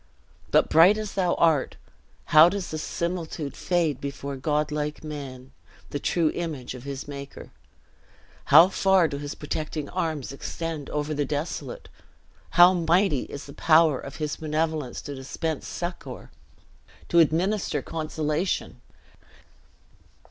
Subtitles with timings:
[0.49, 1.75] But bright as thou art,
[2.33, 5.51] how does the similitude fade before godlike man,
[5.91, 7.51] the true image of his Maker.
[8.45, 11.87] How far do his protecting arms extend over the desolate!
[12.57, 16.31] How mighty is the power of his benevolence to dispense succor,
[17.09, 18.81] to administer consolation!"